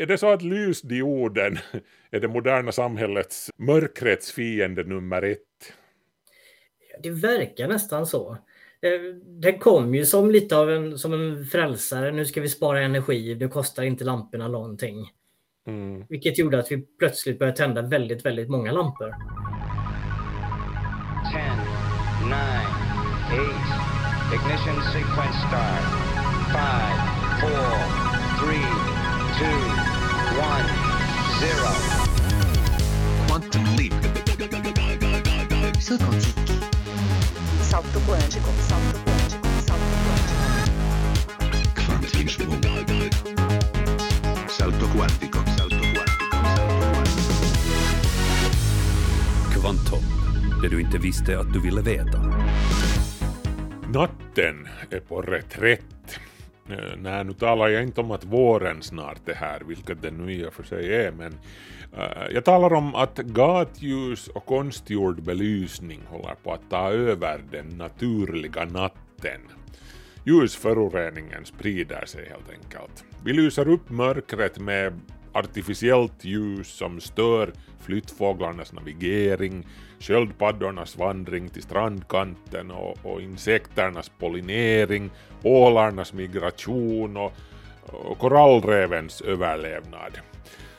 [0.00, 1.58] är det så att lysdioden
[2.10, 5.38] är det moderna samhällets mörkrets fiende nummer ett?
[7.02, 8.32] Det verkar nästan så.
[8.82, 12.10] Eh, den kom ju som lite av en, som en frälsare.
[12.12, 15.10] Nu ska vi spara energi, det kostar inte lamporna någonting.
[15.66, 16.04] Mm.
[16.08, 19.14] Vilket gjorde att vi plötsligt började tända väldigt, väldigt många lampor.
[21.32, 21.42] 10,
[22.24, 22.36] 9,
[23.32, 23.70] 8,
[24.34, 25.86] ignition sequence start.
[26.52, 26.62] 5,
[27.40, 27.50] 4,
[28.40, 28.90] 3,
[29.40, 29.69] 2,
[30.30, 30.46] 1, 0.
[33.26, 33.92] Quantum leap.
[35.80, 36.52] Saut quantique.
[37.62, 40.44] Salto quântico, salto quântico, salto quântico.
[41.74, 42.28] Quantum
[44.48, 45.38] Salto quantico.
[49.52, 50.04] Kvanthopp,
[50.62, 52.18] det du inte visste att du ville veta.
[53.88, 56.20] Natten är på reträtt.
[56.72, 60.32] Eh, Nej, nu talar jag inte om att våren snart är här, vilket den nu
[60.32, 61.32] i och för sig är, men
[61.98, 67.66] uh, jag talar om att gatljus och konstgjord belysning håller på att ta över den
[67.68, 69.40] naturliga natten.
[70.24, 73.04] Ljusföroreningen sprider sig helt enkelt.
[73.24, 75.00] Vi lyser upp mörkret med
[75.32, 79.66] artificiellt ljus som stör flyttfåglarnas navigering,
[80.00, 85.10] sköldpaddornas vandring till strandkanten och, och insekternas pollinering,
[85.42, 87.32] ålarnas migration och,
[87.82, 90.18] och korallrevens överlevnad.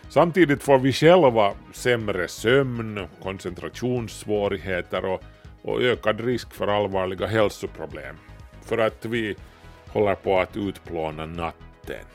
[0.10, 5.24] Samtidigt får vi själva sämre sömn, koncentrationssvårigheter och,
[5.62, 8.16] och ökad risk för allvarliga hälsoproblem
[8.62, 9.36] för att vi
[9.88, 12.06] håller på att utplåna natten.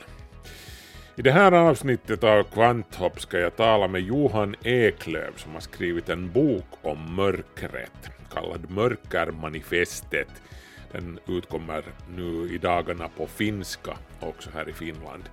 [1.19, 6.09] I det här avsnittet av Kvanthopp ska jag tala med Johan Eklöf som har skrivit
[6.09, 10.27] en bok om mörkret kallad Mörkermanifestet.
[10.91, 11.83] Den utkommer
[12.15, 15.23] nu i dagarna på finska också här i Finland.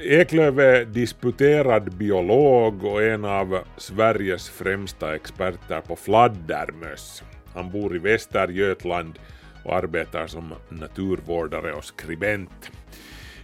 [0.00, 7.22] Eklöf är disputerad biolog och en av Sveriges främsta experter på fladdermöss.
[7.54, 9.18] Han bor i Västergötland
[9.64, 12.70] och arbetar som naturvårdare och skribent.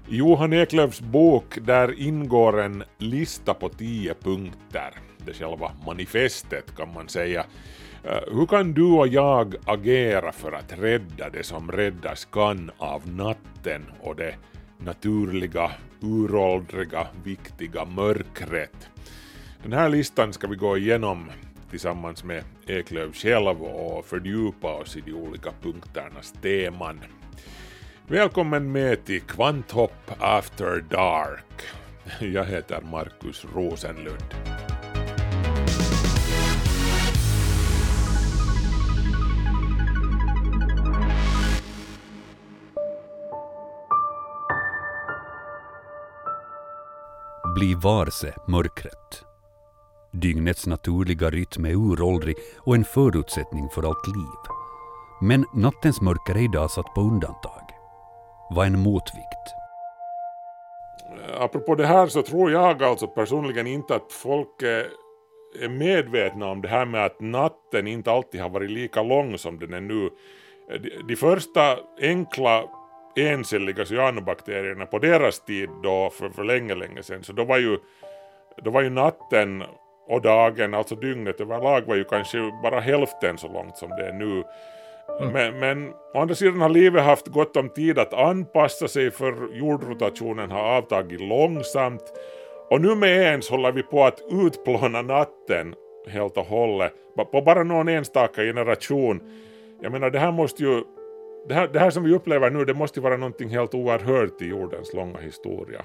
[0.08, 6.92] I Johan Eklöfs bok där ingår en lista på tio punkter, det själva manifestet kan
[6.94, 7.44] man säga.
[8.04, 13.08] Eh, hur kan du och jag agera för att rädda det som räddas kan av
[13.08, 14.34] natten och det
[14.78, 18.88] naturliga, uråldriga, viktiga mörkret?
[19.62, 21.30] Den här listan ska vi gå igenom
[21.70, 27.00] tillsammans med Eklöf själv och fördjupa oss i de olika punkternas teman.
[28.08, 31.62] Välkommen med till Kvanthopp After Dark.
[32.20, 34.34] Jag heter Markus Rosenlund.
[47.54, 49.24] Bli varse mörkret.
[50.12, 54.52] Dygnets naturliga rytm är uråldrig och en förutsättning för allt liv.
[55.20, 57.55] Men nattens mörker är idag satt på undantag
[58.50, 59.54] var en motvikt.
[61.38, 64.86] Apropå det här så tror jag alltså personligen inte att folk eh,
[65.62, 69.58] är medvetna om det här med att natten inte alltid har varit lika lång som
[69.58, 70.10] den är nu.
[71.08, 72.64] De, första enkla
[73.16, 77.78] encelliga cyanobakterierna på deras tid då för, för länge, länge sedan, så då var ju,
[78.64, 79.64] då var ju natten
[80.08, 84.12] och dagen, alltså dygnet överlag var ju kanske bara hälften så långt som det är
[84.12, 84.44] nu.
[85.20, 85.32] Mm.
[85.32, 89.56] Men, men å andra sidan har livet haft gott om tid att anpassa sig för
[89.58, 92.02] jordrotationen har avtagit långsamt
[92.70, 95.74] och nu med ens håller vi på att utplåna natten
[96.08, 96.92] helt och hållet
[97.32, 99.20] på bara någon enstaka generation.
[99.80, 100.82] Jag menar det här måste ju
[101.48, 104.42] det här, det här som vi upplever nu det måste ju vara någonting helt oerhört
[104.42, 105.84] i jordens långa historia.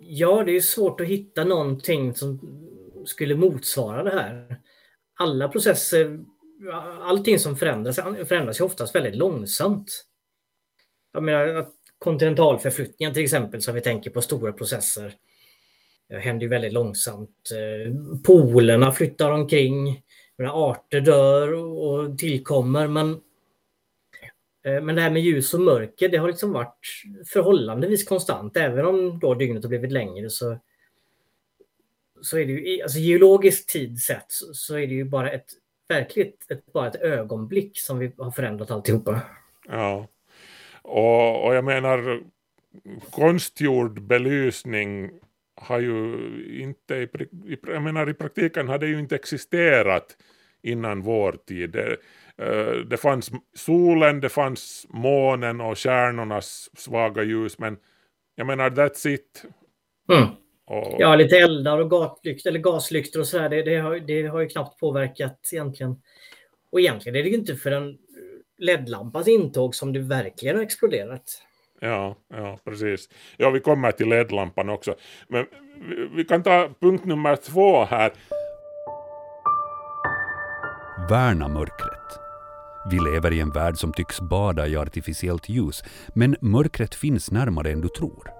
[0.00, 2.40] Ja, det är svårt att hitta någonting som
[3.04, 4.56] skulle motsvara det här.
[5.18, 6.24] Alla processer
[7.00, 7.96] allting som förändras
[8.28, 10.04] förändras ju oftast väldigt långsamt.
[11.12, 11.66] Jag menar
[11.98, 15.14] kontinentalförflyttningen till exempel, som vi tänker på stora processer,
[16.12, 17.50] eh, händer ju väldigt långsamt.
[17.52, 20.02] Eh, polerna flyttar omkring,
[20.38, 23.10] arter dör och tillkommer, men
[24.64, 26.78] eh, men det här med ljus och mörker, det har liksom varit
[27.26, 28.56] förhållandevis konstant.
[28.56, 30.58] Även om då dygnet har blivit längre så,
[32.22, 35.46] så är det ju, alltså geologiskt tid sett, så är det ju bara ett
[35.88, 39.20] verkligen ett, bara ett ögonblick som vi har förändrat alltihopa.
[39.68, 40.08] Ja,
[40.82, 42.20] och, och jag menar
[43.10, 45.10] konstgjord belysning
[45.56, 46.16] har ju
[46.62, 47.08] inte, i,
[47.66, 50.16] jag menar i praktiken har det ju inte existerat
[50.62, 51.70] innan vår tid.
[51.70, 51.96] Det,
[52.36, 57.76] eh, det fanns solen, det fanns månen och stjärnornas svaga ljus, men
[58.34, 59.44] jag menar that's it.
[60.12, 60.28] Mm.
[60.66, 60.96] Och...
[60.98, 63.48] Ja, lite eldar och gatlykt, eller gaslyktor och sådär.
[63.48, 65.96] Det, det, har, det har ju knappt påverkat egentligen.
[66.72, 67.98] Och egentligen är det ju inte för en
[68.58, 71.42] LED-lampas intåg som det verkligen har exploderat.
[71.80, 73.08] Ja, ja, precis.
[73.36, 74.94] Ja, vi kommer till LED-lampan också.
[75.28, 75.46] Men
[75.88, 78.12] vi, vi kan ta punkt nummer två här.
[81.10, 82.18] Värna mörkret.
[82.90, 85.84] Vi lever i en värld som tycks bada i artificiellt ljus,
[86.14, 88.30] men mörkret finns närmare än du tror.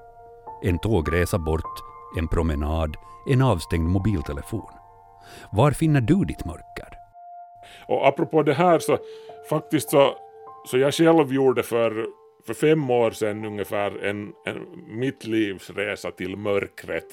[0.62, 2.96] En tågresa bort, en promenad,
[3.26, 4.72] en avstängd mobiltelefon.
[5.52, 6.88] Var finner du ditt mörker?
[7.88, 8.98] Och apropå det här så
[9.48, 10.16] faktiskt så,
[10.66, 12.06] så jag själv gjorde för,
[12.46, 14.66] för fem år sedan ungefär en, en
[14.98, 17.08] mitt livs resa till mörkret.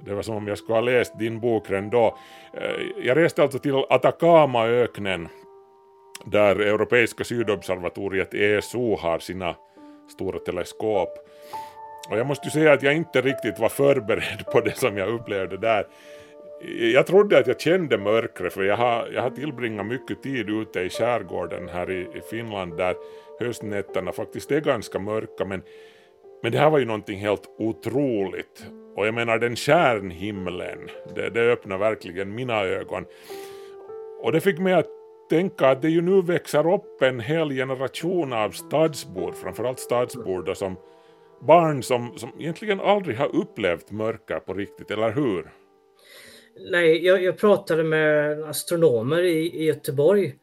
[0.00, 2.18] Det var som om jag skulle ha läst din bok redan då.
[2.54, 5.28] Eh, jag reste alltså till Atacamaöknen
[6.24, 9.54] där Europeiska sydobservatoriet ESO har sina
[10.08, 11.08] stora teleskop.
[12.10, 15.08] Och jag måste ju säga att jag inte riktigt var förberedd på det som jag
[15.08, 15.86] upplevde där.
[16.94, 20.80] Jag trodde att jag kände mörkret för jag har, jag har tillbringat mycket tid ute
[20.80, 22.96] i skärgården här i, i Finland där
[23.40, 25.62] höstnätterna faktiskt är ganska mörka men,
[26.42, 28.66] men det här var ju någonting helt otroligt.
[28.96, 30.78] Och jag menar den kärnhimlen,
[31.14, 33.04] det, det öppnar verkligen mina ögon.
[34.22, 34.88] Och det fick mig att
[35.30, 40.54] tänka att det ju nu växer upp en hel generation av stadsbor, framförallt stadsbor då
[40.54, 40.76] som
[41.40, 45.52] barn som, som egentligen aldrig har upplevt mörker på riktigt, eller hur?
[46.70, 50.34] Nej, jag, jag pratade med astronomer i, i Göteborg.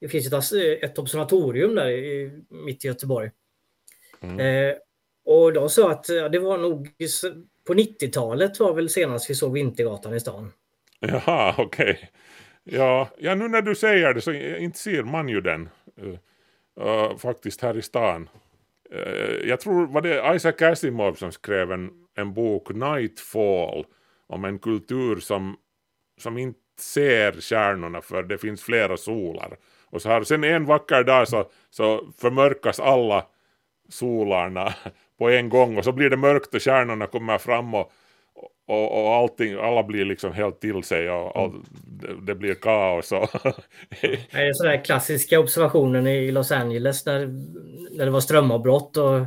[0.00, 3.30] Det finns ett, ett observatorium där i, mitt i Göteborg.
[4.20, 4.40] Mm.
[4.40, 4.74] Eh,
[5.24, 6.88] och de sa att ja, det var nog
[7.66, 10.52] på 90-talet var väl senast vi såg Vintergatan i stan.
[11.00, 11.90] Jaha, okej.
[11.90, 12.06] Okay.
[12.64, 15.68] Ja, ja, nu när du säger det så inte ser man ju den
[16.02, 16.14] uh,
[16.86, 18.28] uh, faktiskt här i stan.
[18.92, 23.84] Eh, jag tror var det Isaac Asimov som skrev en, en bok Nightfall
[24.26, 25.56] om en kultur som,
[26.20, 29.56] som inte ser stjärnorna för det finns flera solar.
[29.90, 33.26] Och så här, sen en vacker dag så, så förmörkas alla
[33.88, 34.74] solarna
[35.18, 37.92] på en gång och så blir det mörkt och stjärnorna kommer fram och,
[38.66, 41.52] och, och allting, alla blir liksom helt till sig och all,
[41.84, 43.12] det, det, blir kaos.
[43.12, 43.28] Och
[44.00, 47.18] det är sådär klassiska observationen i Los Angeles där,
[47.90, 49.20] där det var strömavbrott och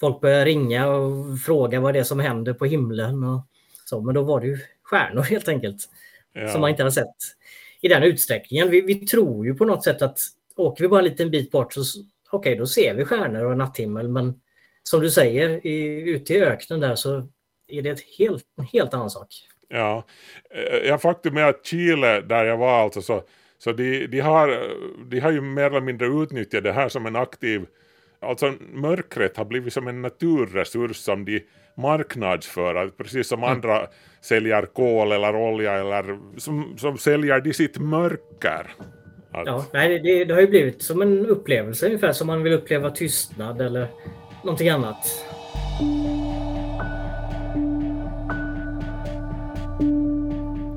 [0.00, 3.24] folk började ringa och fråga vad det är som händer på himlen.
[3.24, 3.46] Och
[3.84, 5.88] så, men då var det ju stjärnor helt enkelt.
[6.32, 6.48] Ja.
[6.48, 7.16] Som man inte hade sett
[7.80, 8.70] i den utsträckningen.
[8.70, 10.18] Vi, vi, tror ju på något sätt att
[10.56, 13.56] åker vi bara en liten bit bort så okej, okay, då ser vi stjärnor och
[13.56, 14.08] natthimmel.
[14.08, 14.40] Men
[14.82, 17.28] som du säger, i, ute i öknen där så
[17.68, 19.28] är det ett helt, en helt annan sak.
[19.68, 20.04] Ja,
[20.50, 23.22] eh, jag faktum är att Chile, där jag var alltså, så,
[23.58, 24.68] så de, de, har,
[25.04, 27.66] de har ju mer eller mindre utnyttjat det här som en aktiv,
[28.20, 31.42] alltså mörkret har blivit som en naturresurs som de
[31.76, 33.50] marknadsföra, precis som mm.
[33.50, 33.86] andra
[34.20, 38.74] säljer kol eller olja eller som, som säljer de sitt mörker.
[39.30, 39.46] Att...
[39.46, 42.90] Ja, nej, det, det, har ju blivit som en upplevelse ungefär som man vill uppleva
[42.90, 43.88] tystnad eller
[44.42, 45.24] någonting annat.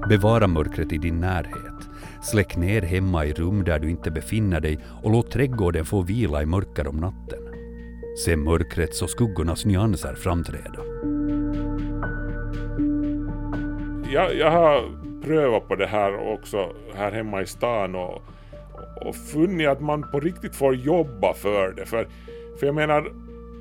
[0.10, 1.90] Bevara mörkret i din närhet.
[2.22, 6.42] Släck ner hemma i rum där du inte befinner dig och låt trädgården få vila
[6.42, 7.40] i mörker om natten.
[8.26, 10.84] Se mörkrets och skuggornas nyanser framträda.
[14.14, 14.82] Jag, jag har
[15.24, 18.22] prövat på det här också här hemma i stan och,
[19.06, 21.86] och funnit att man på riktigt får jobba för det.
[21.86, 22.08] För,
[22.60, 23.12] för jag menar,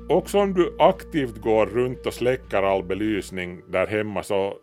[0.09, 4.53] också om du aktivt går runt och släcker all belysning där hemma så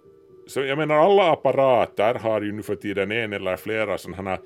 [0.47, 4.39] så jag menar alla apparater har ju nu för tiden en eller flera sådana här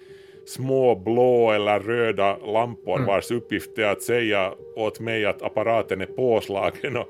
[0.47, 3.07] små blå eller röda lampor mm.
[3.07, 7.09] vars uppgift är att säga åt mig att apparaten är påslagen och,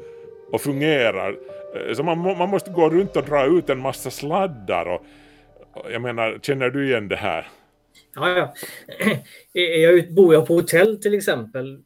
[0.53, 1.37] och fungerar.
[1.75, 5.05] Eh, så man, man måste gå runt och dra ut en massa sladdar och,
[5.75, 7.49] och jag menar, känner du igen det här?
[8.15, 8.55] Ja, ja.
[9.53, 11.83] Jag bor jag på hotell till exempel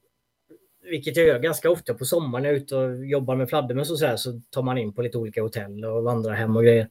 [0.91, 3.91] vilket jag gör ganska ofta på sommaren när jag är ute och jobbar med fladdermöss
[3.91, 6.65] och så här, så tar man in på lite olika hotell och vandrar hem och
[6.65, 6.89] grejer.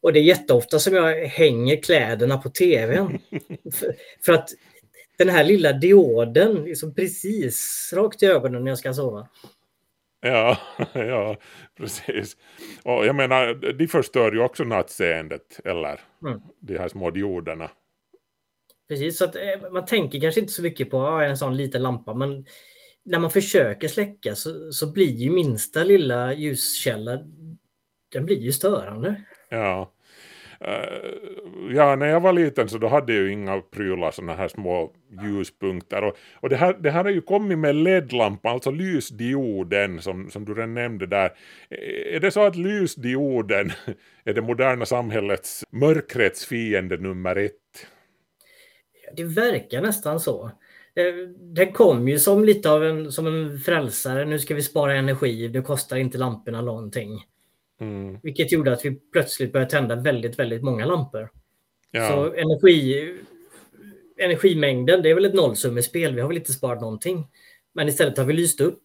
[0.00, 3.18] Och det är jätteofta som jag hänger kläderna på tvn.
[3.72, 3.94] för,
[4.24, 4.50] för, att
[5.18, 9.28] den här lilla dioden liksom precis rakt i ögonen när jag ska sova.
[10.20, 10.58] Ja,
[10.92, 11.36] ja,
[11.76, 12.36] precis.
[12.82, 16.00] Och jag menar, de förstör ju också nattseendet, eller?
[16.26, 16.40] Mm.
[16.60, 17.70] De här små dioderna.
[18.88, 22.14] Precis, så att eh, man tänker kanske inte så mycket på en sån liten lampa,
[22.14, 22.46] men
[23.04, 27.18] när man försöker släcka så, så blir ju minsta lilla ljuskälla,
[28.12, 29.24] den blir ju störande.
[29.48, 29.90] Ja.
[30.60, 34.48] Uh, ja, när jag var liten så då hade jag ju inga prylar, sådana här
[34.48, 34.92] små
[35.22, 36.04] ljuspunkter.
[36.04, 40.44] Och, och det, här, det här har ju kommit med LED-lampan, alltså lysdioden som, som
[40.44, 41.32] du redan nämnde där.
[42.10, 43.72] Är det så att lysdioden
[44.24, 47.52] är det moderna samhällets mörkrets fiende nummer ett?
[49.16, 50.50] Det verkar nästan så.
[51.38, 54.24] Den kom ju som lite av en, som en frälsare.
[54.24, 57.26] Nu ska vi spara energi, det kostar inte lamporna någonting.
[57.80, 58.18] Mm.
[58.22, 61.30] Vilket gjorde att vi plötsligt började tända väldigt, väldigt många lampor.
[61.90, 62.08] Ja.
[62.08, 63.18] Så energi,
[64.16, 66.14] energimängden, det är väl ett nollsummespel.
[66.14, 67.26] Vi har väl inte sparat någonting.
[67.72, 68.82] Men istället har vi lyst upp.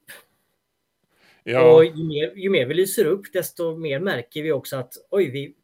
[1.44, 1.74] Ja.
[1.74, 5.30] Och ju mer, ju mer vi lyser upp, desto mer märker vi också att oj,
[5.30, 5.56] vi,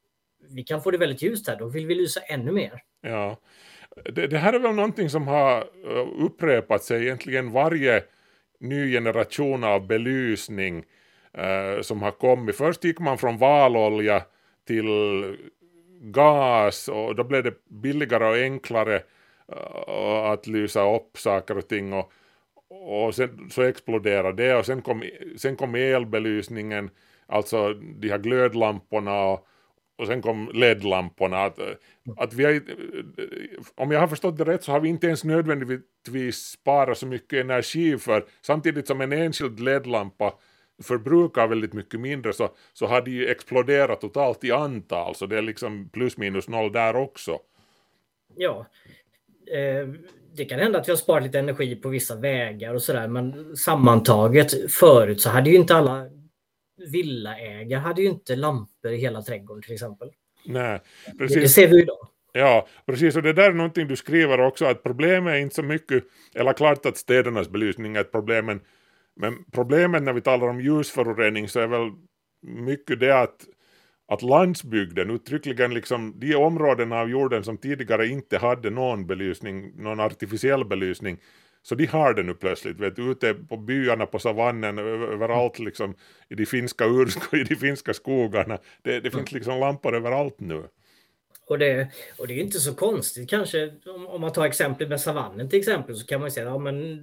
[0.49, 1.59] vi kan få det väldigt ljust här.
[1.59, 2.83] Då vill vi lysa ännu mer.
[3.01, 3.39] Ja.
[4.03, 8.03] Det, det här är väl någonting som har eh, upprepat sig egentligen varje
[8.59, 10.83] ny generation av belysning
[11.33, 12.55] eh, som har kommit.
[12.55, 14.23] Först gick man från valolja
[14.67, 14.87] till
[16.01, 18.95] gas och då blev det billigare och enklare
[19.51, 22.11] eh, att lysa upp saker och ting och,
[22.69, 25.03] och sen så exploderade det och sen kom,
[25.37, 26.89] sen kom elbelysningen,
[27.27, 29.47] alltså de här glödlamporna och,
[29.97, 31.45] och sen kom LED-lamporna.
[31.45, 31.59] Att,
[32.17, 32.61] att vi har,
[33.75, 37.45] om jag har förstått det rätt så har vi inte ens nödvändigtvis sparat så mycket
[37.45, 40.33] energi för samtidigt som en enskild LED-lampa
[40.83, 45.37] förbrukar väldigt mycket mindre så, så har det ju exploderat totalt i antal så det
[45.37, 47.39] är liksom plus minus noll där också.
[48.35, 48.65] Ja,
[49.51, 49.89] eh,
[50.33, 53.57] det kan hända att vi har sparat lite energi på vissa vägar och sådär men
[53.57, 56.05] sammantaget förut så hade ju inte alla
[56.77, 60.11] villaägare hade ju inte lampor i hela trädgården till exempel.
[60.45, 60.81] Nej,
[61.17, 61.41] precis.
[61.41, 62.07] Det, ser vi idag.
[62.33, 63.15] Ja, precis.
[63.15, 66.03] Och det där är någonting du skriver också, att problemet är inte så mycket,
[66.33, 68.61] eller klart att städernas belysning är ett problem, men,
[69.15, 71.91] men problemet när vi talar om ljusförorening så är väl
[72.41, 73.45] mycket det att,
[74.07, 79.99] att landsbygden, uttryckligen liksom de områden av jorden som tidigare inte hade någon belysning, någon
[79.99, 81.17] artificiell belysning,
[81.65, 85.95] så de har det nu plötsligt, vet ute på byarna, på savannen, överallt liksom,
[86.29, 88.57] i de finska urskog, i de finska skogarna.
[88.81, 90.63] Det, det finns liksom lampor överallt nu.
[91.47, 95.01] Och det, och det är inte så konstigt kanske, om, om man tar exemplet med
[95.01, 97.01] savannen till exempel, så kan man ju säga, ja men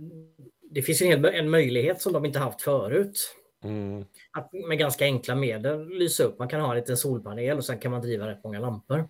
[0.70, 3.34] det finns en, en möjlighet som de inte haft förut.
[3.64, 4.04] Mm.
[4.30, 6.38] Att med ganska enkla medel lysa upp.
[6.38, 9.08] Man kan ha en liten solpanel och sen kan man driva rätt många lampor.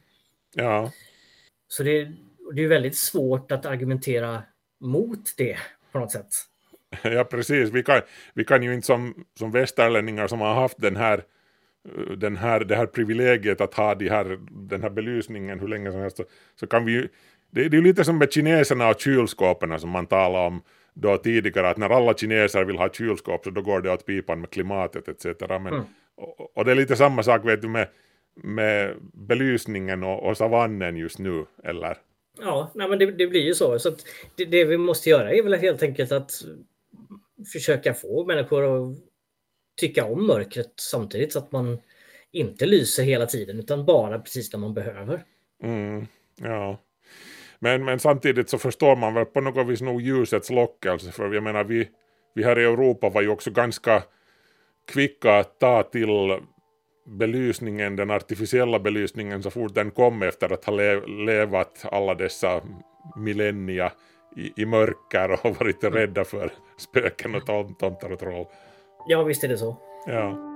[0.54, 0.90] Ja.
[1.68, 2.12] Så det,
[2.54, 4.42] det är väldigt svårt att argumentera
[4.82, 5.56] mot det
[5.92, 6.28] på något sätt.
[7.02, 7.70] Ja, precis.
[7.70, 8.00] Vi kan,
[8.34, 11.24] vi kan ju inte som, som västerlänningar som har haft den här,
[12.16, 16.00] den här, det här privilegiet att ha de här, den här belysningen hur länge som
[16.00, 16.24] helst, så,
[16.54, 17.08] så kan vi ju,
[17.50, 20.62] det, det är lite som med kineserna och kylskåpen som man talar om
[20.94, 24.40] då tidigare, att när alla kineser vill ha kylskåp så då går det åt pipan
[24.40, 25.40] med klimatet etc.
[25.48, 25.84] Men, mm.
[26.16, 27.88] och, och, det är lite samma sak vet du med,
[28.34, 31.96] med belysningen och, och savannen just nu, eller?
[32.40, 33.78] Ja, nej, men det, det blir ju så.
[33.78, 33.90] så
[34.36, 36.32] det, det, vi måste göra är väl helt enkelt att
[37.52, 38.98] försöka få människor att
[39.80, 41.80] tycka om mörkret samtidigt så att man
[42.32, 45.24] inte lyser hela tiden utan bara precis när man behöver.
[45.62, 46.78] Mm, ja.
[47.58, 51.42] Men, men samtidigt så förstår man väl på något vis nog ljusets lockelse för jag
[51.42, 51.88] menar vi,
[52.34, 54.02] vi här i Europa var ju också ganska
[54.86, 56.08] kvicka att ta till
[57.04, 62.61] belysningen, den artificiella belysningen så fort den kom efter att ha le levat alla dessa
[63.16, 63.92] millennia
[64.37, 68.47] i, i mörker och varit rädda för spöken och tom tomtar och troll.
[69.09, 69.76] Ja, visst är det så.
[70.06, 70.49] Ja.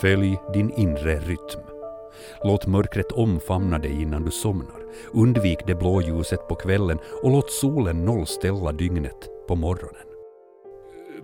[0.00, 1.60] Följ din inre rytm.
[2.44, 4.82] Låt mörkret omfamna dig innan du somnar.
[5.12, 10.11] Undvik det blå ljuset på kvällen och låt solen nollställa dygnet på morgonen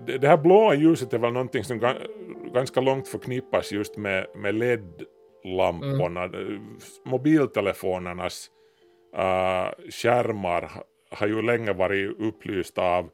[0.06, 1.94] det här blåa ljuset är väl någonting som
[2.54, 6.24] ganska långt förknippas just med, med LED-lamporna.
[6.24, 6.78] Mm.
[7.04, 8.50] Mobiltelefonernas
[9.14, 10.70] uh, skärmar
[11.10, 13.10] har ju länge varit upplysta av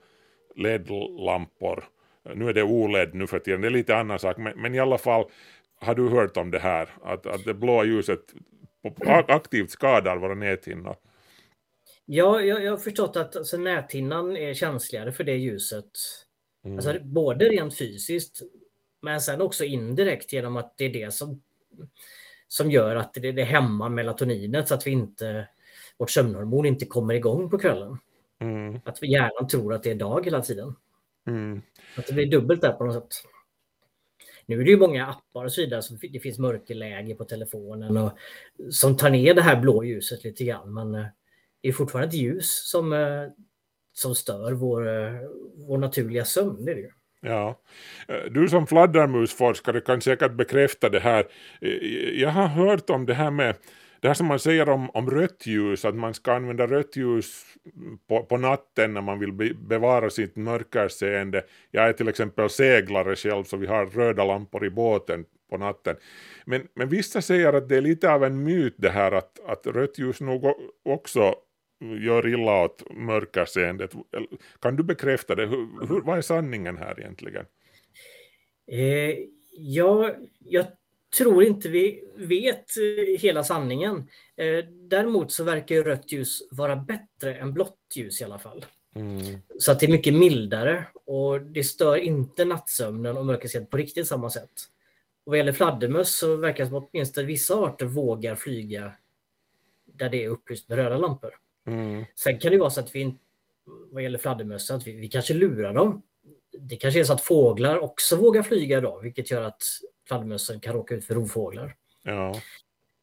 [0.57, 1.85] LED-lampor.
[2.35, 4.79] Nu är det OLED nu för tiden, det är lite annan sak, men, men i
[4.79, 5.25] alla fall
[5.81, 8.21] har du hört om det här, att, att det blåa ljuset
[9.29, 10.97] aktivt skadar våra näthinnor?
[12.07, 15.91] Ja, jag, jag har förstått att alltså, näthinnan är känsligare för det ljuset
[16.65, 16.77] Mm.
[16.77, 18.43] Alltså, både rent fysiskt
[19.05, 21.43] men sen också indirekt genom att det är det som,
[22.49, 25.49] som gör att det, det hämmar melatoninet så att vi inte,
[25.99, 27.99] vårt sömnhormon inte kommer igång på kvällen.
[28.41, 28.81] Mm.
[28.85, 30.75] Att hjärnan tror att det är dag hela tiden.
[31.27, 31.63] Mm.
[31.97, 33.31] Att det blir dubbelt där på något sätt.
[34.47, 37.97] Nu är det ju många appar och så vidare, så det finns mörkerläge på telefonen
[37.97, 38.13] och,
[38.71, 40.75] som tar ner det här blå ljuset lite grann.
[40.75, 41.07] Men eh,
[41.61, 43.29] det är fortfarande ett ljus som, eh,
[43.95, 45.13] som stör vår, eh,
[45.69, 46.65] vår naturliga sömn.
[46.65, 46.91] Det är det.
[47.21, 47.61] Ja.
[48.09, 51.25] Eh, du som fladdermusforskare kan säkert bekräfta det här.
[51.61, 51.71] Eh,
[52.21, 53.57] jag har hört om det här med
[54.01, 57.45] det här som man säger om, om rött ljus, att man ska använda rött ljus
[58.09, 61.43] på, på natten när man vill be, bevara sitt mörkerseende.
[61.71, 65.97] Jag är till exempel seglare själv så vi har röda lampor i båten på natten.
[66.45, 69.67] Men, men vissa säger att det är lite av en myt det här att, att
[69.67, 70.45] rött ljus nog
[70.85, 71.35] också
[71.81, 73.93] gör illa åt mörkerseendet.
[74.61, 75.47] Kan du bekräfta det?
[75.47, 77.47] Hur, hur, vad är sanningen här egentligen?
[78.67, 79.17] Eh,
[79.57, 80.67] ja, jag
[81.19, 84.09] tror inte vi vet eh, hela sanningen.
[84.37, 88.65] Eh, däremot så verkar rött ljus vara bättre än blått ljus i alla fall.
[88.95, 89.39] Mm.
[89.59, 94.07] Så att det är mycket mildare och det stör inte nattsömnen och mörkerseendet på riktigt
[94.07, 94.51] samma sätt.
[95.25, 98.93] Och vad gäller fladdermöss så verkar det som att åtminstone vissa arter vågar flyga
[99.85, 101.35] där det är upplyst med röda lampor.
[101.67, 102.05] Mm.
[102.15, 103.15] Sen kan det vara så att vi,
[103.91, 106.03] vad gäller fladdermöss, att vi, vi kanske lurar dem.
[106.59, 109.63] Det kanske är så att fåglar också vågar flyga idag, vilket gör att
[110.09, 111.77] fladdermössen kan råka ut för rovfåglar.
[112.03, 112.41] Ja.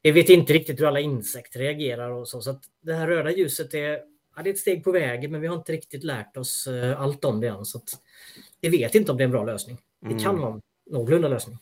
[0.02, 3.74] Vi vet inte riktigt hur alla insekter reagerar och så, så det här röda ljuset
[3.74, 4.00] är,
[4.36, 7.02] ja, det är ett steg på vägen, men vi har inte riktigt lärt oss uh,
[7.02, 7.66] allt om det än.
[7.66, 7.90] Så att
[8.62, 9.78] vi vet inte om det är en bra lösning.
[10.02, 10.20] Det mm.
[10.20, 11.58] kan vara en någorlunda lösning.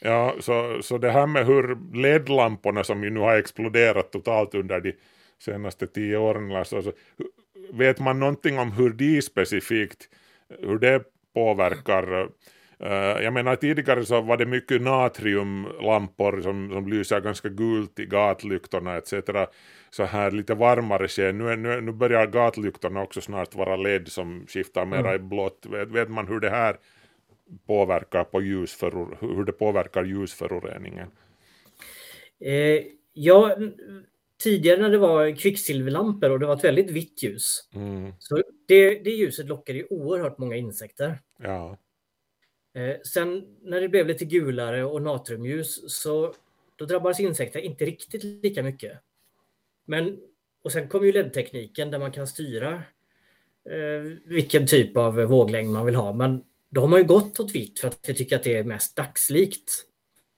[0.00, 4.80] Ja, så, så det här med hur ledlamporna som ju nu har exploderat totalt under
[4.80, 4.92] de
[5.38, 6.92] senaste tio åren, alltså,
[7.72, 10.08] vet man någonting om hur de specifikt,
[10.60, 11.02] hur det
[11.34, 12.28] påverkar
[12.82, 18.06] Uh, jag menar tidigare så var det mycket natriumlampor som, som lyser ganska gult i
[18.06, 19.12] gatlyktorna etc.
[19.90, 21.38] Så här lite varmare sken.
[21.38, 25.14] Nu, nu, nu börjar gatlyktorna också snart vara LED som skiftar mera mm.
[25.14, 25.66] i blått.
[25.70, 26.76] Vet, vet man hur det här
[27.66, 31.08] påverkar på ljusföror, hur det påverkar ljusföroreningen?
[32.40, 33.56] Eh, ja,
[34.38, 37.68] tidigare när det var kvicksilverlampor och det var ett väldigt vitt ljus.
[37.74, 38.12] Mm.
[38.18, 41.20] Så det, det ljuset lockade ju oerhört många insekter.
[41.38, 41.78] Ja.
[42.74, 46.34] Eh, sen när det blev lite gulare och natriumljus så
[46.76, 48.98] då drabbades insekter inte riktigt lika mycket.
[49.84, 50.18] Men,
[50.62, 52.74] och sen kom ju LED-tekniken där man kan styra
[53.70, 56.12] eh, vilken typ av våglängd man vill ha.
[56.12, 58.64] Men då har man ju gått åt vitt för att vi tycker att det är
[58.64, 59.84] mest dagslikt.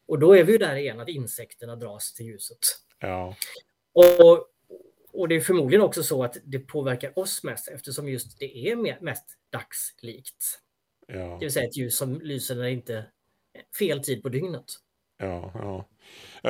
[0.07, 2.59] Och då är vi ju där igen att insekterna dras till ljuset.
[2.99, 3.37] Ja.
[3.93, 4.47] Och,
[5.13, 9.03] och det är förmodligen också så att det påverkar oss mest eftersom just det är
[9.03, 10.61] mest dagslikt.
[11.07, 11.19] Ja.
[11.19, 13.05] Det vill säga ett ljus som lyser när det inte är
[13.79, 14.65] fel tid på dygnet.
[15.19, 15.89] Ja, ja.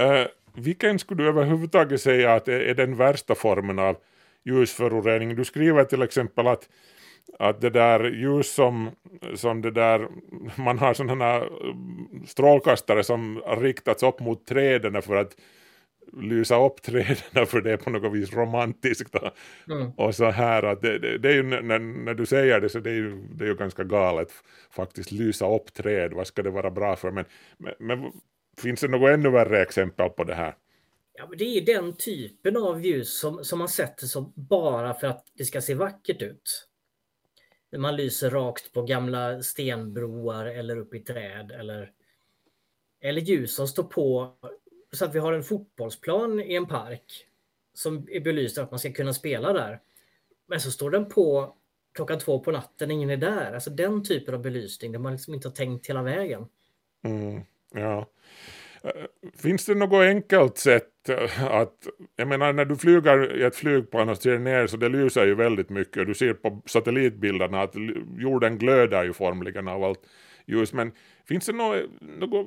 [0.00, 3.96] Uh, vilken skulle du överhuvudtaget säga att är, är den värsta formen av
[4.44, 5.36] ljusförorening?
[5.36, 6.68] Du skriver till exempel att
[7.38, 8.90] att det där ljus som,
[9.34, 10.08] som det där,
[10.56, 11.44] man har sådana
[12.26, 15.36] strålkastare som riktats upp mot träden för att
[16.12, 19.14] lysa upp träden för det är på något vis romantiskt
[19.70, 19.90] mm.
[19.96, 22.78] och så här att det, det, det är ju när, när, du säger det så
[22.80, 24.32] det är ju, det är ju ganska galet
[24.70, 27.24] faktiskt lysa upp träd, vad ska det vara bra för men,
[27.58, 28.12] men, men
[28.58, 30.56] finns det något ännu värre exempel på det här?
[31.12, 35.06] Ja, men det är den typen av ljus som, som man sätter som bara för
[35.06, 36.68] att det ska se vackert ut.
[37.72, 41.92] När man lyser rakt på gamla stenbroar eller upp i träd eller,
[43.00, 44.34] eller ljus som står på
[44.92, 47.26] så att vi har en fotbollsplan i en park
[47.74, 49.80] som är belyst att man ska kunna spela där.
[50.46, 51.54] Men så står den på
[51.94, 53.54] klockan två på natten, ingen är där.
[53.54, 56.46] Alltså den typen av belysning där man liksom inte har tänkt hela vägen.
[57.04, 57.40] Mm,
[57.74, 58.06] ja.
[58.82, 63.56] Eh, finns det något enkelt sätt eh, att, jag menar när du flyger i ett
[63.56, 66.06] flygplan och ser ner så det lyser ju väldigt mycket.
[66.06, 67.74] Du ser på satellitbilderna att
[68.18, 70.00] jorden glöder ju formligen av allt
[70.46, 70.72] ljus.
[70.72, 70.92] Men
[71.28, 72.46] finns det något, något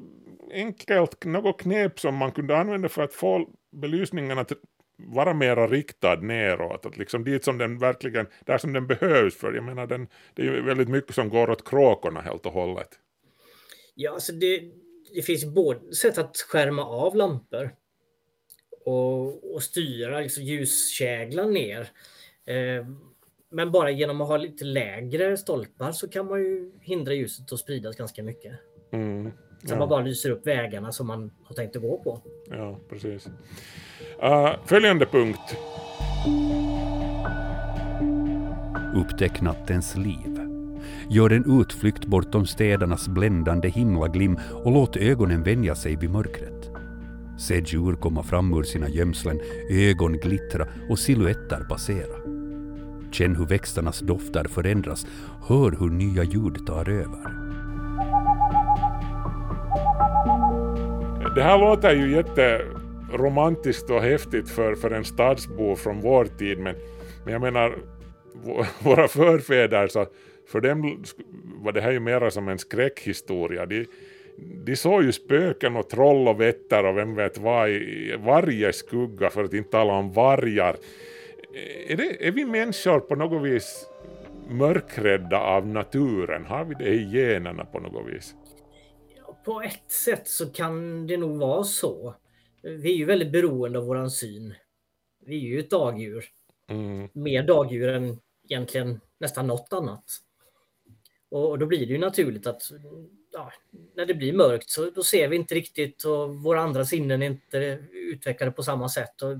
[0.51, 4.51] enkelt, något knep som man kunde använda för att få belysningen att
[4.97, 9.53] vara mera riktad neråt, att liksom dit som den verkligen, där som den behövs för,
[9.53, 12.89] jag menar den, det är ju väldigt mycket som går åt kråkorna helt och hållet.
[13.95, 14.61] Ja, alltså det,
[15.13, 17.75] det finns både sätt att skärma av lampor
[18.85, 21.89] och, och styra liksom ljuskäglan ner.
[22.45, 22.85] Eh,
[23.53, 27.59] men bara genom att ha lite lägre stolpar så kan man ju hindra ljuset att
[27.59, 28.53] spridas ganska mycket.
[28.91, 29.31] Mm.
[29.65, 29.79] Så ja.
[29.79, 32.21] man bara lyser upp vägarna som man har tänkt att gå på.
[32.49, 33.27] Ja, precis.
[34.23, 35.57] Uh, följande punkt.
[38.95, 40.39] Upptäck nattens liv.
[41.09, 46.69] Gör en utflykt bortom städernas bländande himlaglim och låt ögonen vänja sig vid mörkret.
[47.39, 49.39] Se djur komma fram ur sina gömslen,
[49.69, 52.32] ögon glittra och siluetter passera.
[53.13, 55.05] Känn hur växternas dofter förändras,
[55.47, 57.43] hör hur nya ljud tar över.
[61.35, 66.75] Det här låter ju jätteromantiskt och häftigt för, för en stadsbo från vår tid men,
[67.23, 67.75] men jag menar
[68.83, 70.05] våra förfäder så
[70.47, 71.03] för dem
[71.63, 73.65] var det här ju mera som en skräckhistoria.
[73.65, 73.85] De,
[74.65, 79.29] de såg ju spöken och troll och vätter och vem vet vad i varje skugga
[79.29, 80.75] för att inte tala om vargar.
[81.53, 83.87] Är, det, är vi människor på något vis
[84.49, 86.45] mörkrädda av naturen?
[86.45, 88.35] Har vi det i generna på något vis?
[89.45, 92.15] På ett sätt så kan det nog vara så.
[92.61, 94.53] Vi är ju väldigt beroende av våran syn.
[95.25, 96.25] Vi är ju ett dagdjur.
[96.69, 97.09] Mm.
[97.13, 100.03] Mer dagdjur än egentligen nästan något annat.
[101.31, 102.61] Och då blir det ju naturligt att
[103.31, 103.51] ja,
[103.95, 107.25] när det blir mörkt så då ser vi inte riktigt och våra andra sinnen är
[107.25, 109.21] inte utvecklade på samma sätt.
[109.21, 109.37] Och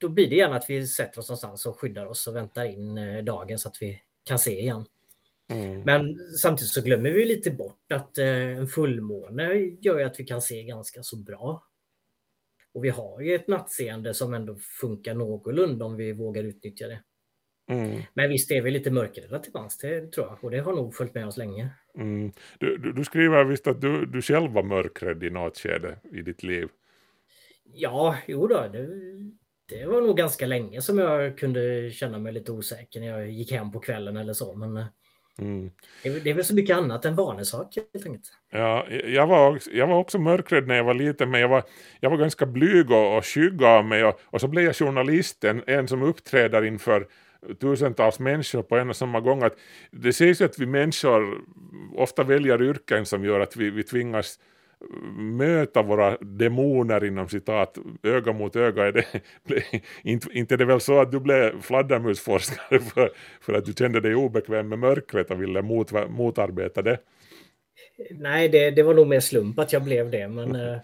[0.00, 2.98] då blir det gärna att vi sätter oss någonstans och skyddar oss och väntar in
[2.98, 4.84] eh, dagen så att vi kan se igen.
[5.48, 5.82] Mm.
[5.82, 10.24] Men samtidigt så glömmer vi lite bort att eh, en fullmåne gör ju att vi
[10.24, 11.64] kan se ganska så bra.
[12.72, 17.00] Och vi har ju ett nattseende som ändå funkar någorlunda om vi vågar utnyttja det.
[17.70, 18.02] Mm.
[18.14, 20.44] Men visst är vi lite mörkrädda till mans, det tror jag.
[20.44, 21.68] Och det har nog följt med oss länge.
[21.94, 22.32] Mm.
[22.58, 26.22] Du, du, du, skriver visst att du, du själv var mörkrädd i något skede i
[26.22, 26.68] ditt liv?
[27.74, 28.88] Ja, jo då, det,
[29.70, 33.52] det var nog ganska länge som jag kunde känna mig lite osäker när jag gick
[33.52, 34.54] hem på kvällen eller så.
[34.54, 34.84] Men eh,
[35.38, 35.70] mm.
[36.02, 38.32] det, det, är väl så mycket annat än vanesak helt enkelt.
[38.50, 41.62] Ja, jag var, jag var också mörkrädd när jag var liten, men jag var,
[42.00, 44.04] jag var ganska blyg och, och skygg av mig.
[44.04, 47.06] Och, och så blev jag journalist, en, en som uppträder inför
[47.60, 49.42] tusentals människor på en och samma gång.
[49.42, 49.56] Att
[49.90, 51.44] det sägs att vi människor
[51.94, 54.38] ofta väljer yrken som gör att vi, vi tvingas
[55.16, 58.86] möta våra demoner inom citat öga mot öga.
[58.86, 59.04] Är det,
[60.02, 64.00] inte, inte är det väl så att du blev fladdermusforskare för, för att du kände
[64.00, 66.98] dig obekväm med mörkret och ville mot, motarbeta det?
[68.10, 70.28] Nej, det, det var nog mer slump att jag blev det.
[70.28, 70.78] Men eh,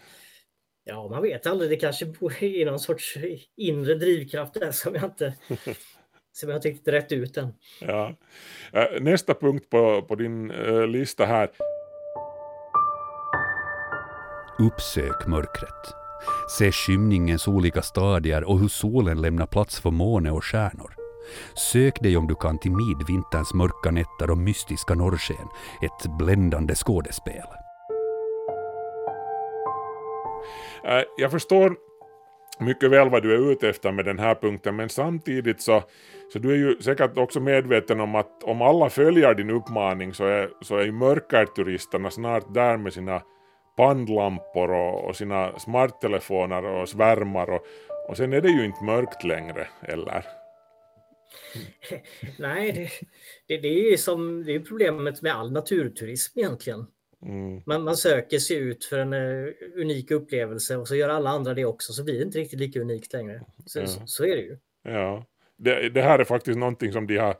[0.84, 1.70] ja, man vet aldrig.
[1.70, 2.06] Det kanske
[2.40, 3.16] är någon sorts
[3.56, 5.34] inre drivkraft där som jag inte
[6.32, 7.48] som jag tyckte rätt ut den.
[7.80, 8.16] Ja.
[8.72, 11.50] Eh, nästa punkt på, på din uh, lista här.
[14.58, 15.94] Uppsök mörkret.
[16.48, 20.94] Se skymningens olika stadier och hur solen lämnar plats för måne och stjärnor.
[21.54, 25.48] Sök dig om du kan till midvinterns mörka nätter och mystiska norrsken,
[25.82, 27.46] ett bländande skådespel.
[30.84, 31.76] Äh, jag förstår
[32.58, 35.82] mycket väl vad du är ute efter med den här punkten, men samtidigt så,
[36.32, 40.24] så du är ju säkert också medveten om att om alla följer din uppmaning så
[40.24, 43.22] är, så är ju mörkerturisterna snart där med sina
[43.76, 47.66] pandlampor och, och sina smarttelefoner och svärmar och,
[48.08, 50.24] och sen är det ju inte mörkt längre, eller?
[52.38, 52.90] Nej, det,
[53.46, 56.86] det, det är som det är problemet med all naturturism egentligen.
[57.22, 57.62] Mm.
[57.66, 61.54] Man, man söker sig ut för en uh, unik upplevelse och så gör alla andra
[61.54, 63.42] det också så blir det inte riktigt lika unikt längre.
[63.66, 63.86] Så, ja.
[63.86, 64.58] så, så, är det ju.
[64.82, 67.36] Ja, det, det, här är faktiskt någonting som de har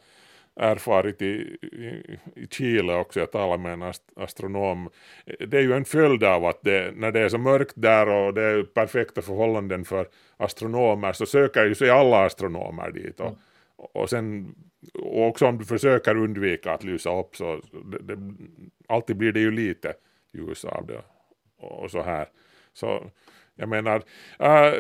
[0.57, 4.91] erfarit i, i, i Chile också, jag talade med en astronom.
[5.49, 8.35] Det är ju en följd av att det, när det är så mörkt där och
[8.35, 13.21] det är perfekta förhållanden för astronomer så söker ju sig alla astronomer dit.
[13.21, 13.39] Och, mm.
[13.77, 14.55] och sen
[14.95, 18.35] och också om du försöker undvika att lysa upp så det, det,
[18.89, 19.95] alltid blir det ju lite
[20.33, 21.03] ljus av det
[21.59, 22.29] och så här.
[22.73, 23.11] Så
[23.55, 24.03] jag menar,
[24.39, 24.73] äh,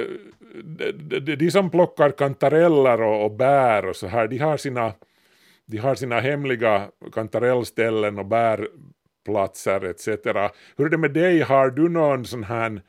[0.65, 4.93] de, de, de, som plockar kantareller och, och bär och så här, de har sina,
[5.66, 10.09] de har sina hemliga kantarellställen och bärplatser etc.
[10.76, 12.83] Hur är det med dig, har du någon sån här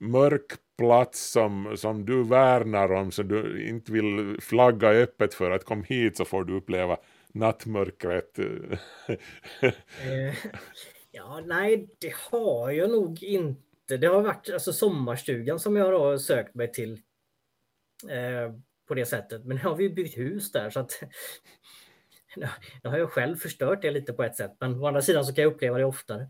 [0.00, 5.64] mörk plats som, som du värnar om som du inte vill flagga öppet för att
[5.64, 6.96] kom hit så får du uppleva
[7.32, 8.38] nattmörkret?
[10.04, 10.34] Eh,
[11.10, 13.96] ja, nej, det har jag nog inte.
[13.96, 16.92] Det har varit alltså sommarstugan som jag har sökt mig till
[18.08, 18.54] eh,
[18.88, 19.44] på det sättet.
[19.44, 21.02] Men nu har vi byggt hus där så att
[22.36, 24.56] nu har jag själv förstört det lite på ett sätt.
[24.60, 26.26] Men å andra sidan så kan jag uppleva det oftare.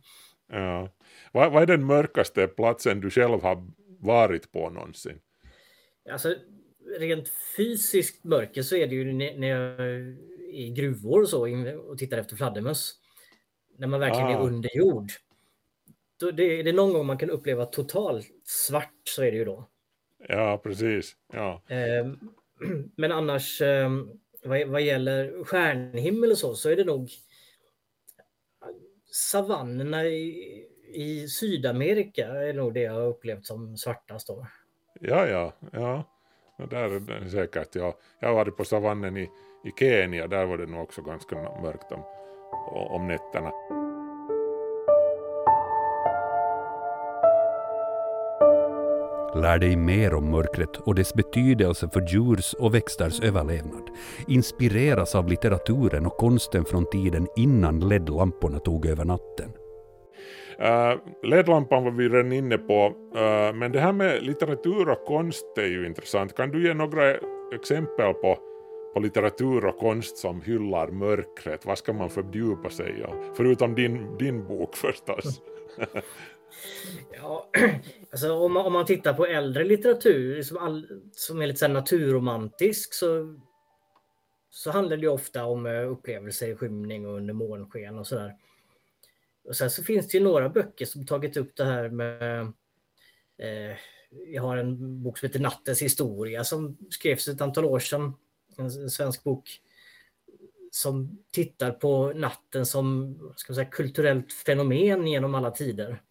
[0.52, 0.88] Ja.
[1.32, 3.66] Vad, vad är den mörkaste platsen du själv har
[4.00, 5.20] varit på någonsin?
[6.10, 6.34] Alltså,
[6.98, 10.16] rent fysiskt mörker så är det ju när jag är
[10.52, 12.94] i gruvor och så och tittar efter fladdermöss.
[13.78, 14.32] När man verkligen ah.
[14.32, 15.10] är under jord.
[16.20, 19.44] Då det, är det någon gång man kan uppleva totalt svart så är det ju
[19.44, 19.68] då.
[20.28, 21.16] Ja, precis.
[21.32, 21.62] Ja.
[21.68, 22.18] Ehm,
[22.96, 24.10] men annars ehm,
[24.44, 27.10] vad, vad gäller stjärnhimmel och så, så är det nog
[29.12, 34.46] savannerna i, i Sydamerika är nog det jag har upplevt som svartast då.
[35.00, 36.04] Ja, ja, ja.
[36.70, 37.74] Där är det säkert.
[37.74, 37.98] Ja.
[38.18, 39.30] Jag har varit på savannen i,
[39.64, 42.04] i Kenya, där var det nog också ganska mörkt om,
[42.72, 43.52] om nätterna.
[49.34, 53.90] Lär dig mer om mörkret och dess betydelse för djurs och växters överlevnad.
[54.28, 59.52] Inspireras av litteraturen och konsten från tiden innan LED-lamporna tog över natten.
[60.60, 65.58] Uh, LED-lampan var vi redan inne på, uh, men det här med litteratur och konst
[65.58, 66.36] är ju intressant.
[66.36, 67.14] Kan du ge några
[67.54, 68.38] exempel på,
[68.94, 71.66] på litteratur och konst som hyllar mörkret?
[71.66, 73.04] Vad ska man fördjupa sig i?
[73.36, 75.42] Förutom din, din bok förstås.
[77.12, 77.50] Ja,
[78.12, 81.68] alltså om, man, om man tittar på äldre litteratur som, all, som är lite så
[81.68, 83.38] naturromantisk så,
[84.50, 88.36] så handlar det ofta om eh, upplevelser i skymning och under månsken och sådär.
[89.44, 92.40] Och sen så finns det ju några böcker som tagit upp det här med
[93.38, 93.76] eh,
[94.26, 98.12] jag har en bok som heter Nattens historia som skrevs ett antal år sedan.
[98.58, 99.60] En svensk bok
[100.70, 106.02] som tittar på natten som ska säga, kulturellt fenomen genom alla tider.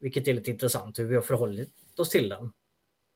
[0.00, 2.52] Vilket är lite intressant hur vi har förhållit oss till den.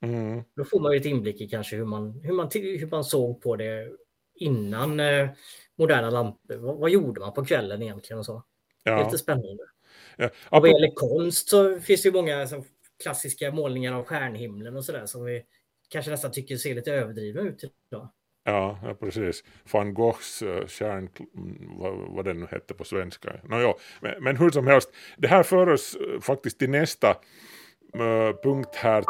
[0.02, 0.42] Mm.
[0.56, 3.42] Då får man ju ett inblick i kanske hur man, hur man, hur man såg
[3.42, 3.92] på det
[4.34, 5.28] innan eh,
[5.76, 6.56] moderna lampor.
[6.56, 8.42] Vad, vad, gjorde man på kvällen egentligen och så?
[8.82, 8.94] Ja.
[8.94, 9.64] Det är lite spännande.
[10.16, 10.30] Ja.
[10.50, 12.64] Och vad gäller konst så finns det ju många så,
[13.02, 15.44] klassiska målningar av stjärnhimlen och sådär som vi
[15.88, 18.08] kanske nästan tycker ser lite överdrivna ut idag.
[18.44, 19.44] Ja, ja precis.
[19.72, 21.08] Van Goghs uh, stjärn,
[21.78, 23.32] vad, vad den nu hette på svenska.
[23.44, 23.76] No, ja.
[24.00, 28.74] men, men hur som helst, det här för oss uh, faktiskt till nästa uh, punkt
[28.74, 29.04] här.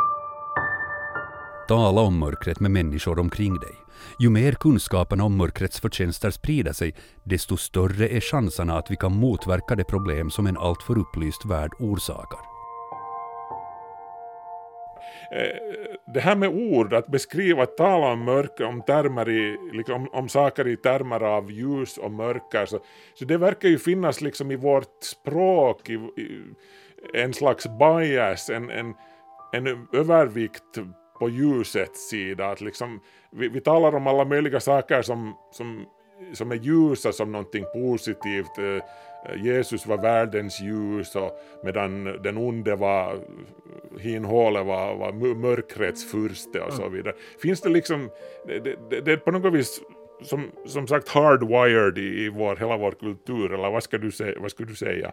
[1.68, 3.74] Tala om mörkret med människor omkring dig.
[4.18, 9.12] Ju mer kunskapen om mörkrets förtjänster sprider sig, desto större är chanserna att vi kan
[9.12, 12.52] motverka det problem som en alltför upplyst värld orsakar.
[16.06, 20.28] Det här med ord, att beskriva, att tala om mörker, om, termer i, liksom, om
[20.28, 22.78] saker i termer av ljus och mörker, så,
[23.14, 26.54] så det verkar ju finnas liksom i vårt språk i, i
[27.14, 28.94] en slags bias, en, en,
[29.52, 30.78] en övervikt
[31.18, 32.50] på ljusets sida.
[32.50, 35.86] Att liksom, vi, vi talar om alla möjliga saker som, som,
[36.32, 38.58] som är ljusa som någonting positivt.
[38.58, 38.84] Eh,
[39.36, 43.18] Jesus var världens ljus och medan den onde var
[43.98, 46.92] hinhåle var, var mörkrets furste och så mm.
[46.92, 47.14] vidare.
[47.42, 48.10] Finns det liksom,
[48.46, 49.80] det, det, det är på något vis
[50.22, 54.40] som, som sagt hardwired i, i vår, hela vår kultur, eller vad ska du, säga,
[54.40, 55.12] vad ska du säga?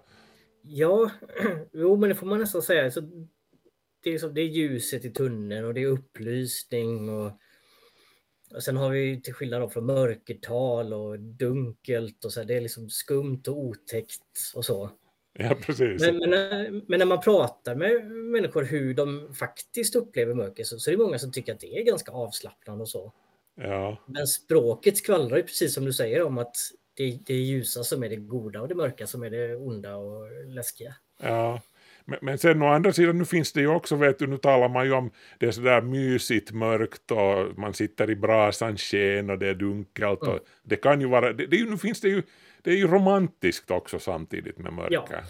[0.61, 1.11] Ja,
[1.73, 2.91] jo men det får man nästan säga.
[2.91, 3.01] Så
[4.03, 7.31] det, är så, det är ljuset i tunneln och det är upplysning och
[8.53, 12.89] och sen har vi till skillnad från mörkertal och dunkelt och så, det är liksom
[12.89, 14.89] skumt och otäckt och så.
[15.33, 16.01] Ja, precis.
[16.01, 20.89] Men, men, men, när man pratar med människor hur de faktiskt upplever mörker så, så
[20.89, 23.13] är det många som tycker att det är ganska avslappnande och så.
[23.55, 23.97] Ja.
[24.05, 26.55] Men språket skvallrar ju precis som du säger om att
[26.93, 29.95] det, det är ljusa som är det goda och det mörka som är det onda
[29.95, 30.95] och läskiga.
[31.21, 31.61] Ja,
[32.09, 34.69] men, men sen å andra sidan, nu finns det ju också, vet du, nu talar
[34.69, 39.39] man ju om det är sådär mysigt mörkt och man sitter i brasans sken och
[39.39, 40.21] det är dunkelt.
[40.21, 40.35] Mm.
[40.35, 42.23] Och det kan ju vara, det, det, nu finns det ju,
[42.61, 45.07] det är ju romantiskt också samtidigt med mörker.
[45.11, 45.23] Ja.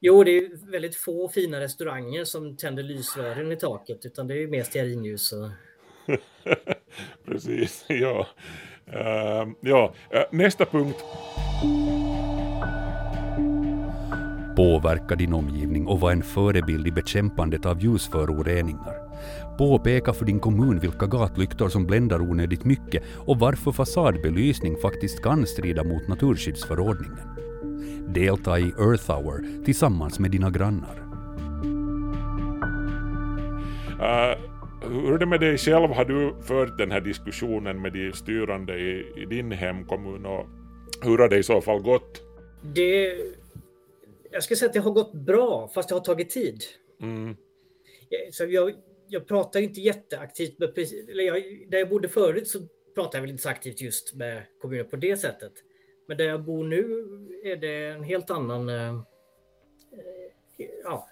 [0.00, 4.38] Jo, det är väldigt få fina restauranger som tänder lysrören i taket, utan det är
[4.38, 5.32] ju mer stearinljus.
[5.32, 5.50] Och...
[7.26, 8.26] Precis, ja.
[8.88, 9.94] Uh, ja.
[10.14, 11.04] Uh, nästa punkt.
[14.56, 18.94] Påverka din omgivning och var en förebild i bekämpandet av ljusföroreningar.
[19.58, 25.46] Påpeka för din kommun vilka gatlyktor som bländar onödigt mycket och varför fasadbelysning faktiskt kan
[25.46, 27.28] strida mot naturskyddsförordningen.
[28.08, 31.02] Delta i Earth Hour tillsammans med dina grannar.
[34.00, 34.38] Uh,
[34.90, 35.90] hur är det med dig själv?
[35.90, 40.46] Har du fört den här diskussionen med de styrande i, i din hemkommun och
[41.02, 42.22] hur har det i så fall gått?
[42.74, 43.12] Det
[44.36, 46.62] jag skulle säga att det har gått bra, fast det har tagit tid.
[47.02, 47.36] Mm.
[48.32, 48.74] Så jag,
[49.08, 50.78] jag pratar inte jätteaktivt med,
[51.10, 52.58] eller jag, där jag bodde förut så
[52.94, 55.52] pratade jag väl inte så aktivt just med kommunen på det sättet.
[56.08, 56.84] Men där jag bor nu
[57.44, 59.00] är det en helt annan, eh,
[60.84, 61.08] ja,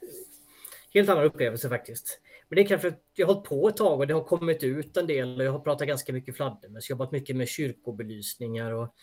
[0.94, 2.20] helt annan upplevelse faktiskt.
[2.48, 4.96] Men det är kanske jag har hållit på ett tag och det har kommit ut
[4.96, 8.94] en del och jag har pratat ganska mycket fladdermöss, jobbat mycket med kyrkobelysningar och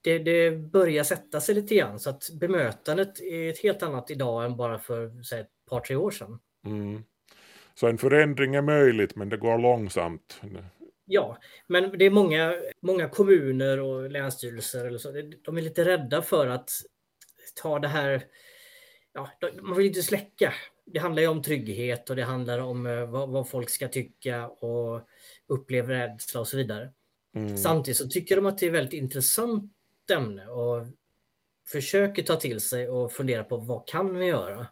[0.00, 4.44] det, det börjar sätta sig lite grann så att bemötandet är ett helt annat idag
[4.44, 6.38] än bara för säg, ett par, tre år sedan.
[6.66, 7.04] Mm.
[7.74, 10.40] Så en förändring är möjligt men det går långsamt.
[11.04, 15.12] Ja, men det är många, många kommuner och länsstyrelser eller så,
[15.44, 16.70] de är lite rädda för att
[17.62, 18.24] ta det här,
[19.12, 19.30] ja,
[19.62, 20.52] man vill inte släcka.
[20.86, 24.48] Det handlar ju om trygghet och det handlar om eh, vad, vad folk ska tycka
[24.48, 25.08] och
[25.48, 26.92] uppleva rädsla och så vidare.
[27.36, 27.56] Mm.
[27.56, 29.72] Samtidigt så tycker de att det är väldigt intressant
[30.10, 30.86] ämne och
[31.68, 34.66] försöker ta till sig och fundera på vad kan vi göra?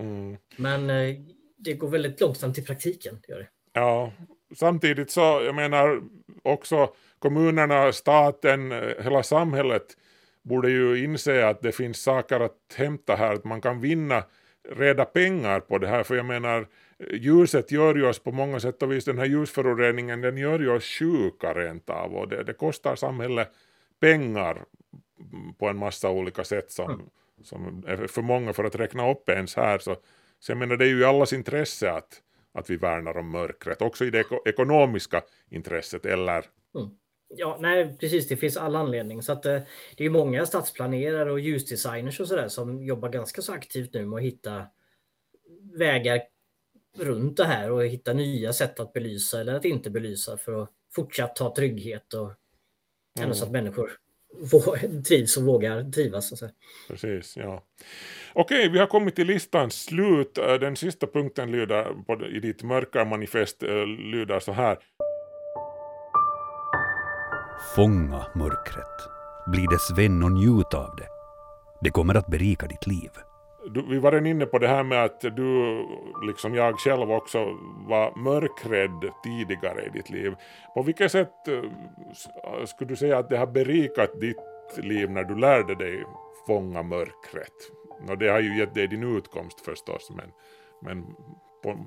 [0.00, 0.36] Mm.
[0.56, 1.16] Men eh,
[1.56, 3.18] det går väldigt långsamt i praktiken.
[3.26, 3.48] Det gör det.
[3.72, 4.12] Ja,
[4.56, 6.02] samtidigt så, jag menar
[6.42, 9.96] också kommunerna, staten, hela samhället
[10.42, 14.24] borde ju inse att det finns saker att hämta här, att man kan vinna
[14.68, 16.66] reda pengar på det här, för jag menar
[17.12, 20.70] ljuset gör ju oss på många sätt och vis, den här ljusföroreningen den gör ju
[20.70, 23.48] oss sjuka rent av och det, det kostar samhället
[24.00, 24.64] pengar
[25.58, 27.06] på en massa olika sätt som, mm.
[27.42, 29.78] som är för många för att räkna upp ens här.
[29.78, 29.96] Så,
[30.38, 33.82] så jag menar det är ju i allas intresse att, att vi värnar om mörkret,
[33.82, 36.90] också i det ekonomiska intresset eller mm.
[37.36, 38.28] Ja, nej, precis.
[38.28, 39.22] Det finns all anledning.
[39.22, 39.60] Så att, eh,
[39.96, 44.16] det är många stadsplanerare och ljusdesigners och sådär som jobbar ganska så aktivt nu med
[44.16, 44.66] att hitta
[45.72, 46.20] vägar
[46.96, 50.70] runt det här och hitta nya sätt att belysa eller att inte belysa för att
[50.94, 52.32] fortsatt ha trygghet och
[53.24, 53.34] mm.
[53.34, 53.90] så att människor
[55.08, 56.32] trivs och vågar trivas.
[56.32, 56.48] Och så.
[56.88, 57.62] Precis, ja.
[58.32, 60.38] Okej, vi har kommit till listans slut.
[60.38, 64.78] Eh, den sista punkten lyder på, i ditt mörka manifest eh, lyder så här.
[67.76, 69.08] Fånga mörkret.
[69.46, 71.08] Bli dess vän och njut av det.
[71.82, 73.10] Det kommer att berika ditt liv.
[73.74, 75.80] Du, vi var redan inne på det här med att du,
[76.26, 77.38] liksom jag själv också,
[77.88, 80.34] var mörkrädd tidigare i ditt liv.
[80.74, 84.36] På vilket sätt eh, eh, skulle du säga att det har berikat ditt
[84.76, 86.04] liv när du lärde dig
[86.46, 87.72] fånga mörkret?
[88.08, 90.30] Och det har ju gett dig din utkomst förstås, men,
[90.82, 91.04] men
[91.62, 91.86] på,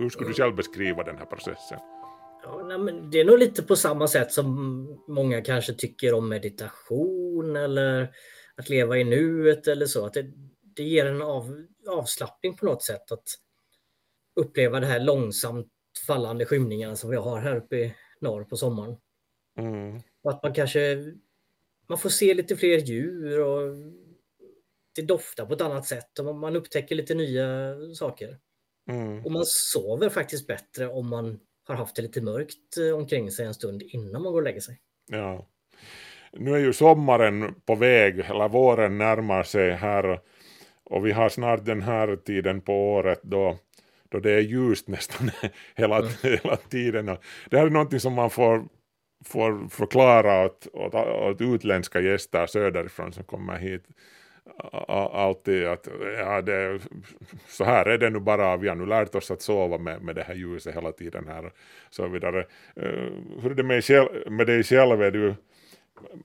[0.00, 1.78] hur skulle du själv beskriva den här processen?
[2.42, 4.48] Ja, men det är nog lite på samma sätt som
[5.08, 8.08] många kanske tycker om meditation eller
[8.56, 10.06] att leva i nuet eller så.
[10.06, 10.26] Att det,
[10.76, 13.24] det ger en av, avslappning på något sätt att
[14.40, 15.68] uppleva det här långsamt
[16.06, 18.96] fallande skymningarna som vi har här uppe i norr på sommaren.
[19.58, 20.00] Mm.
[20.22, 21.04] Och att man kanske
[21.88, 23.74] man får se lite fler djur och
[24.94, 28.38] det doftar på ett annat sätt och man upptäcker lite nya saker.
[28.90, 29.24] Mm.
[29.24, 33.46] Och man sover faktiskt bättre om man har haft det lite mörkt eh, omkring sig
[33.46, 34.80] en stund innan man går och lägger sig.
[35.06, 35.46] Ja.
[36.32, 40.20] Nu är ju sommaren på väg, eller våren närmar sig här
[40.84, 43.58] och vi har snart den här tiden på året då,
[44.08, 45.30] då det är ljust nästan
[45.74, 46.10] hela, mm.
[46.22, 47.06] hela tiden.
[47.50, 48.64] Det här är någonting som man får,
[49.24, 53.84] får förklara åt, åt, åt utländska gäster söderifrån som kommer hit
[55.12, 56.80] alltid att ja, det,
[57.46, 60.14] så här är det nu bara, vi har nu lärt oss att sova med, med
[60.14, 61.52] det här ljuset hela tiden här.
[61.90, 62.38] Så vidare.
[62.82, 63.82] Uh, hur är det med,
[64.32, 65.02] med dig själv?
[65.02, 65.34] Är du,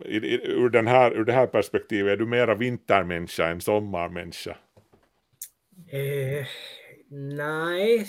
[0.05, 4.57] ur, den här, ur det här perspektivet, är du mera vintermänniska än sommarmänniska?
[5.91, 6.45] Eh,
[7.09, 8.05] nej,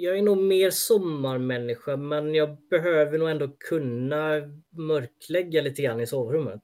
[0.00, 4.40] jag är nog mer sommarmänniska, men jag behöver nog ändå kunna
[4.70, 6.62] mörklägga lite grann i sovrummet.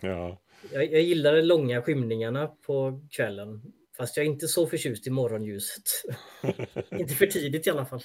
[0.00, 0.42] Ja.
[0.72, 3.62] Jag, jag gillar de långa skymningarna på kvällen.
[3.96, 5.82] Fast jag är inte så förtjust i morgonljuset.
[6.90, 8.02] inte för tidigt i alla fall.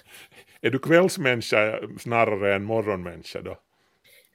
[0.61, 3.57] Är du kvällsmänniska snarare än morgonmänniska då?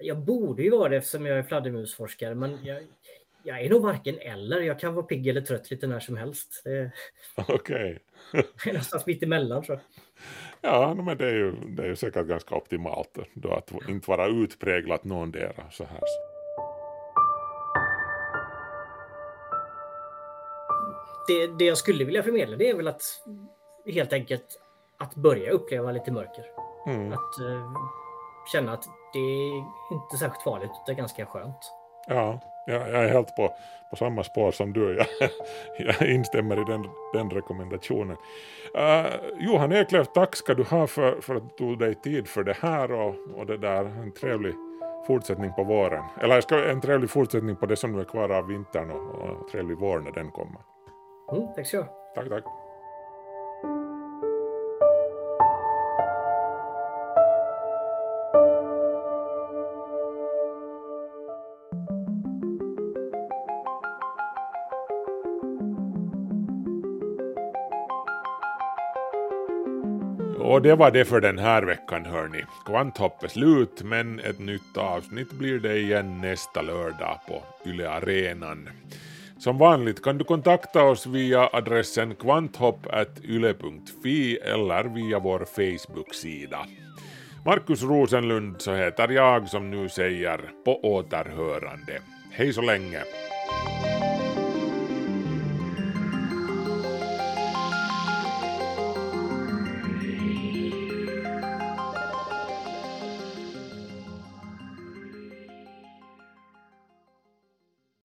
[0.01, 2.83] Jag borde ju vara det eftersom jag är fladdermusforskare, men jag,
[3.43, 4.61] jag är nog varken eller.
[4.61, 6.63] Jag kan vara pigg eller trött lite när som helst.
[7.37, 7.99] Okej.
[8.33, 8.43] Okay.
[8.73, 9.85] Någonstans mitt emellan tror jag.
[10.73, 14.27] Ja, men det är ju, det är ju säkert ganska optimalt då att inte vara
[14.27, 16.01] utpräglat någondera så här.
[21.29, 23.03] Det, det jag skulle vilja förmedla det är väl att
[23.87, 24.61] helt enkelt
[24.99, 26.45] att börja uppleva lite mörker.
[26.87, 27.13] Mm.
[27.13, 27.75] Att uh,
[28.53, 29.57] känna att det är
[29.93, 31.73] inte särskilt farligt, det är ganska skönt.
[32.07, 33.55] Ja, jag, jag är helt på,
[33.91, 34.97] på samma spår som du.
[35.79, 38.17] Jag, jag instämmer i den, den rekommendationen.
[38.77, 39.07] Uh,
[39.39, 42.57] Johan Eklöf, tack ska du ha för, för att du tog dig tid för det
[42.61, 43.85] här och, och det där.
[43.85, 44.55] En trevlig
[45.07, 46.05] fortsättning på våren.
[46.21, 49.49] Eller ska, en trevlig fortsättning på det som nu är kvar av vintern och, och
[49.49, 50.61] trevlig vår när den kommer.
[51.33, 52.45] Mm, tack så Tack, tack.
[70.51, 72.45] Och det var det för den här veckan hörni.
[72.67, 78.69] Kvanthopp är slut men ett nytt avsnitt blir det igen nästa lördag på Yle Arenan.
[79.39, 86.67] Som vanligt kan du kontakta oss via adressen kvanthopp.yle.fi eller via vår Facebook-sida.
[87.45, 92.01] Markus Rosenlund så heter jag som nu säger på återhörande.
[92.31, 93.03] Hej så länge!